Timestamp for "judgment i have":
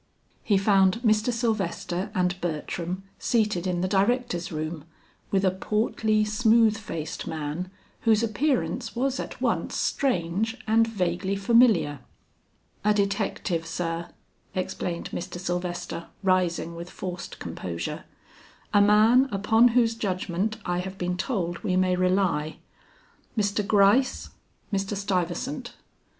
19.93-20.97